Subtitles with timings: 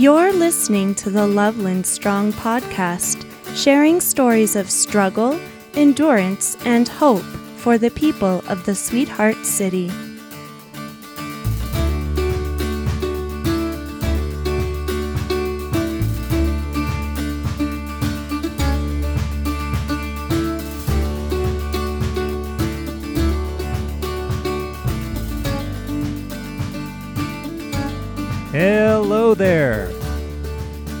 [0.00, 5.38] You're listening to the Loveland Strong podcast, sharing stories of struggle,
[5.74, 7.20] endurance, and hope
[7.58, 9.90] for the people of the Sweetheart City.
[28.52, 29.88] Hello there.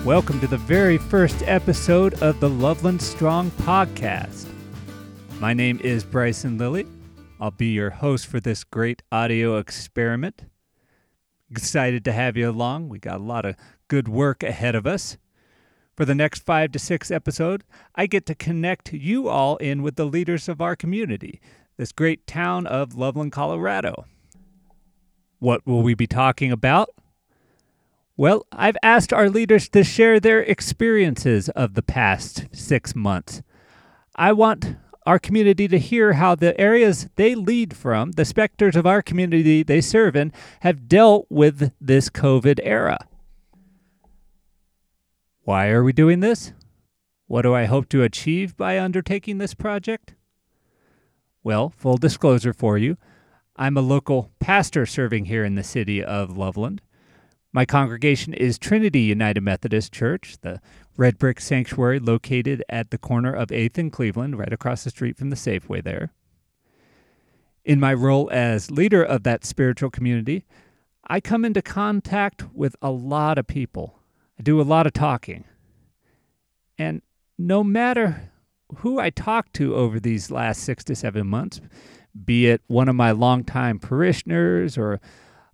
[0.04, 4.46] Welcome to the very first episode of the Loveland Strong podcast.
[5.40, 6.86] My name is Bryson Lillie.
[7.40, 10.44] I'll be your host for this great audio experiment.
[11.50, 12.88] Excited to have you along.
[12.88, 13.56] We got a lot of
[13.88, 15.18] good work ahead of us.
[15.96, 17.64] For the next five to six episodes,
[17.96, 21.40] I get to connect you all in with the leaders of our community,
[21.76, 24.04] this great town of Loveland, Colorado.
[25.40, 26.90] What will we be talking about?
[28.20, 33.40] Well, I've asked our leaders to share their experiences of the past six months.
[34.14, 38.86] I want our community to hear how the areas they lead from, the specters of
[38.86, 42.98] our community they serve in, have dealt with this COVID era.
[45.44, 46.52] Why are we doing this?
[47.26, 50.14] What do I hope to achieve by undertaking this project?
[51.42, 52.98] Well, full disclosure for you,
[53.56, 56.82] I'm a local pastor serving here in the city of Loveland.
[57.52, 60.60] My congregation is Trinity United Methodist Church, the
[60.96, 65.16] red brick sanctuary located at the corner of 8th and Cleveland, right across the street
[65.16, 66.12] from the Safeway there.
[67.64, 70.44] In my role as leader of that spiritual community,
[71.08, 73.98] I come into contact with a lot of people.
[74.38, 75.44] I do a lot of talking.
[76.78, 77.02] And
[77.36, 78.30] no matter
[78.76, 81.60] who I talk to over these last six to seven months,
[82.24, 85.00] be it one of my longtime parishioners or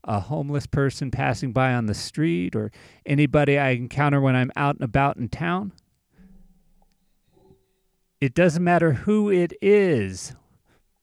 [0.07, 2.71] a homeless person passing by on the street or
[3.05, 5.73] anybody I encounter when I'm out and about in town.
[8.20, 10.35] It doesn't matter who it is.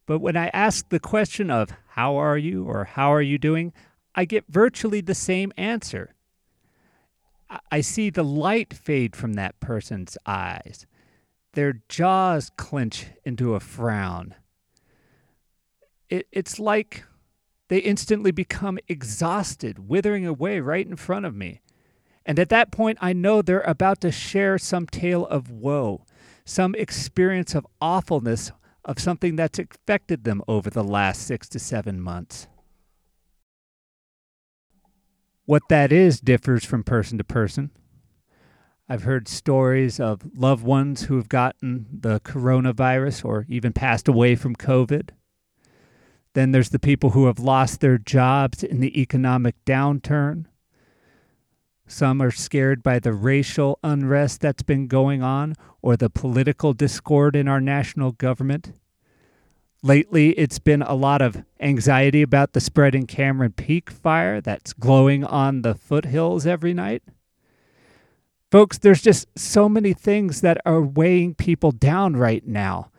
[0.05, 3.73] But when I ask the question of how are you or how are you doing,
[4.15, 6.15] I get virtually the same answer.
[7.71, 10.87] I see the light fade from that person's eyes.
[11.53, 14.33] Their jaws clench into a frown.
[16.09, 17.05] It, it's like
[17.69, 21.61] they instantly become exhausted, withering away right in front of me.
[22.25, 26.05] And at that point, I know they're about to share some tale of woe,
[26.45, 28.51] some experience of awfulness
[28.85, 32.47] of something that's affected them over the last six to seven months.
[35.45, 37.71] What that is differs from person to person.
[38.87, 44.35] I've heard stories of loved ones who have gotten the coronavirus or even passed away
[44.35, 45.09] from COVID.
[46.33, 50.45] Then there's the people who have lost their jobs in the economic downturn.
[51.85, 57.35] Some are scared by the racial unrest that's been going on or the political discord
[57.35, 58.73] in our national government.
[59.83, 65.25] Lately, it's been a lot of anxiety about the spreading Cameron Peak fire that's glowing
[65.25, 67.03] on the foothills every night.
[68.49, 72.91] Folks, there's just so many things that are weighing people down right now.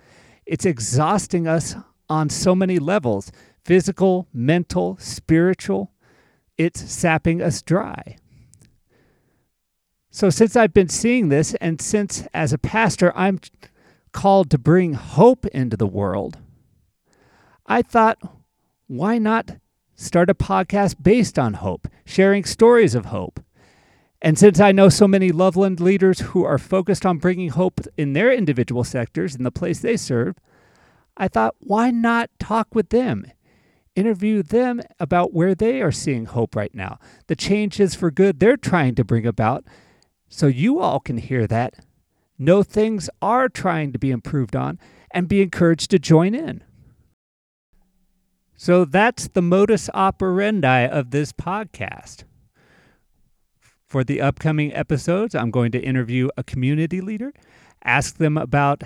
[0.44, 1.74] It's exhausting us
[2.08, 3.32] on so many levels
[3.64, 5.90] physical, mental, spiritual.
[6.58, 8.16] It's sapping us dry.
[10.10, 13.40] So, since I've been seeing this, and since as a pastor I'm
[14.12, 16.38] called to bring hope into the world,
[17.66, 18.18] I thought,
[18.86, 19.56] why not
[19.96, 23.40] start a podcast based on hope, sharing stories of hope?
[24.22, 28.12] And since I know so many Loveland leaders who are focused on bringing hope in
[28.12, 30.36] their individual sectors in the place they serve,
[31.16, 33.24] I thought, why not talk with them?
[33.94, 36.98] Interview them about where they are seeing hope right now,
[37.28, 39.64] the changes for good they're trying to bring about,
[40.28, 41.76] so you all can hear that,
[42.36, 44.80] know things are trying to be improved on,
[45.12, 46.64] and be encouraged to join in.
[48.56, 52.24] So that's the modus operandi of this podcast.
[53.86, 57.32] For the upcoming episodes, I'm going to interview a community leader,
[57.84, 58.82] ask them about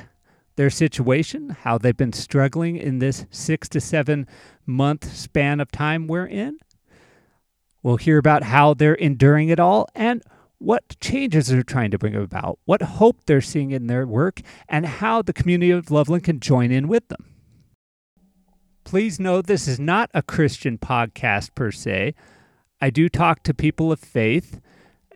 [0.59, 4.27] their situation, how they've been struggling in this six to seven
[4.67, 6.59] month span of time we're in.
[7.83, 10.21] We'll hear about how they're enduring it all and
[10.59, 14.85] what changes they're trying to bring about, what hope they're seeing in their work, and
[14.85, 17.25] how the community of Loveland can join in with them.
[18.83, 22.15] Please know this is not a Christian podcast per se.
[22.81, 24.61] I do talk to people of faith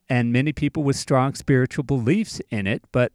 [0.08, 3.10] and many people with strong spiritual beliefs in it, but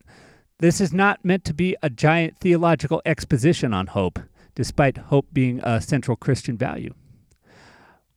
[0.60, 4.20] this is not meant to be a giant theological exposition on hope,
[4.56, 6.94] despite hope being a central Christian value.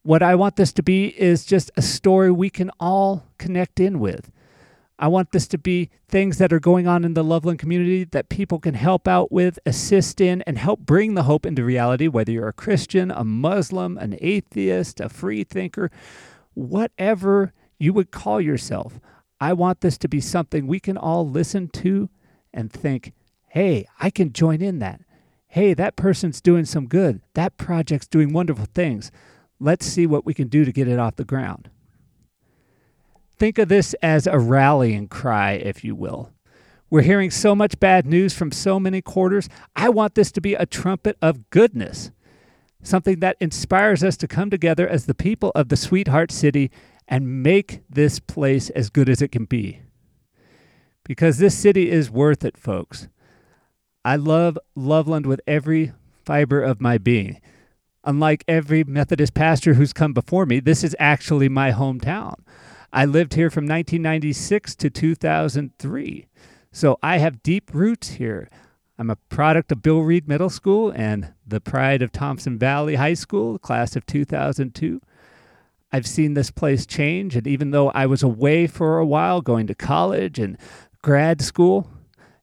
[0.03, 3.99] What I want this to be is just a story we can all connect in
[3.99, 4.31] with.
[4.99, 8.31] I want this to be things that are going on in the Loveland community that
[8.31, 12.33] people can help out with, assist in, and help bring the hope into reality, whether
[12.33, 15.91] you're a Christian, a Muslim, an atheist, a free thinker,
[16.55, 18.99] whatever you would call yourself.
[19.41, 22.09] I want this to be something we can all listen to
[22.53, 23.13] and think,
[23.49, 25.01] hey, I can join in that.
[25.49, 27.21] Hey, that person's doing some good.
[27.35, 29.11] That project's doing wonderful things.
[29.59, 31.71] Let's see what we can do to get it off the ground.
[33.37, 36.33] Think of this as a rallying cry, if you will.
[36.91, 39.49] We're hearing so much bad news from so many quarters.
[39.75, 42.11] I want this to be a trumpet of goodness,
[42.83, 46.71] something that inspires us to come together as the people of the Sweetheart City
[47.09, 49.81] and make this place as good as it can be.
[51.11, 53.09] Because this city is worth it, folks.
[54.05, 55.91] I love Loveland with every
[56.25, 57.41] fiber of my being.
[58.05, 62.35] Unlike every Methodist pastor who's come before me, this is actually my hometown.
[62.93, 66.29] I lived here from 1996 to 2003.
[66.71, 68.49] So I have deep roots here.
[68.97, 73.15] I'm a product of Bill Reed Middle School and the pride of Thompson Valley High
[73.15, 75.01] School, class of 2002.
[75.93, 79.67] I've seen this place change, and even though I was away for a while going
[79.67, 80.57] to college and
[81.03, 81.91] grad school,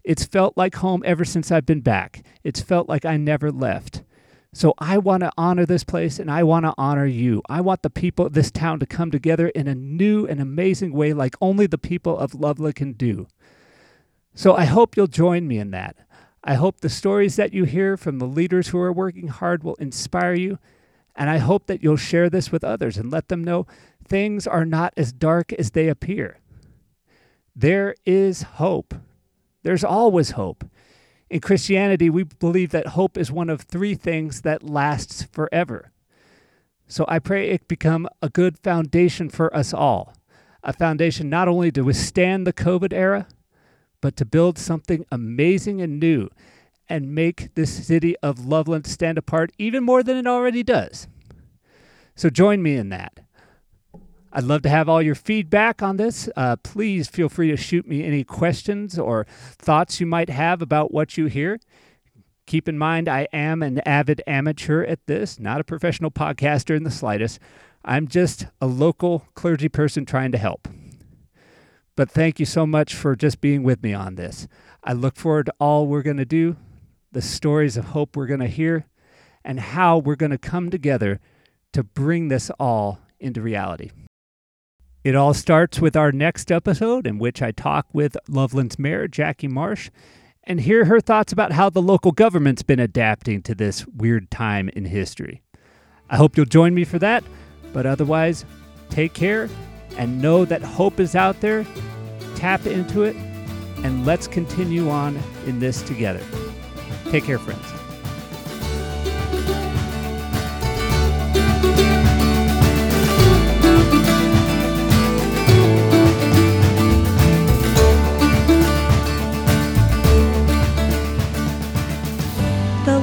[0.03, 2.23] it's felt like home ever since I've been back.
[2.43, 4.03] It's felt like I never left.
[4.53, 7.43] So I want to honor this place and I want to honor you.
[7.49, 10.93] I want the people of this town to come together in a new and amazing
[10.93, 13.27] way like only the people of Loveland can do.
[14.33, 15.97] So I hope you'll join me in that.
[16.43, 19.75] I hope the stories that you hear from the leaders who are working hard will
[19.75, 20.59] inspire you.
[21.15, 23.67] And I hope that you'll share this with others and let them know
[24.07, 26.39] things are not as dark as they appear.
[27.59, 28.93] There is hope.
[29.63, 30.63] There's always hope.
[31.27, 35.91] In Christianity, we believe that hope is one of three things that lasts forever.
[36.87, 40.13] So I pray it become a good foundation for us all.
[40.61, 43.27] A foundation not only to withstand the COVID era,
[44.01, 46.29] but to build something amazing and new
[46.87, 51.07] and make this city of Loveland stand apart even more than it already does.
[52.15, 53.19] So join me in that.
[54.37, 56.29] I'd love to have all your feedback on this.
[56.35, 59.25] Uh, please feel free to shoot me any questions or
[59.57, 61.59] thoughts you might have about what you hear.
[62.45, 66.83] Keep in mind, I am an avid amateur at this, not a professional podcaster in
[66.83, 67.39] the slightest.
[67.83, 70.67] I'm just a local clergy person trying to help.
[71.95, 74.47] But thank you so much for just being with me on this.
[74.83, 76.57] I look forward to all we're going to do,
[77.11, 78.85] the stories of hope we're going to hear,
[79.43, 81.19] and how we're going to come together
[81.73, 83.89] to bring this all into reality.
[85.07, 89.49] It all starts with our next episode, in which I talk with Loveland's mayor, Jacki
[89.49, 89.89] Marsh,
[90.43, 94.67] and hear her thoughts about how the local government's been adapting to this weird time
[94.67, 95.41] in history.
[96.09, 97.23] I hope you'll join me for that,
[97.71, 98.43] but otherwise,
[98.89, 99.47] take care
[99.95, 101.65] and know that hope is out there.
[102.35, 103.15] Tap into it,
[103.85, 106.21] and let's continue on in this together.
[107.05, 107.76] Take care, friends.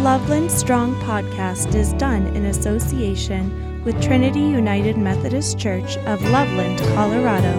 [0.05, 7.55] Loveland Strong podcast is done in association with Trinity United Methodist Church of Loveland, Colorado.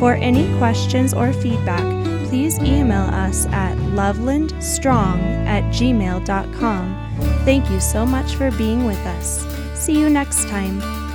[0.00, 1.84] For any questions or feedback,
[2.26, 7.12] please email us at lovelandstrong at gmail.com.
[7.44, 9.46] Thank you so much for being with us.
[9.78, 11.05] See you next time.